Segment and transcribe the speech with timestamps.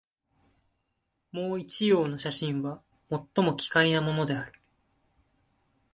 [1.31, 4.51] もう一葉の写真は、最も奇怪なものである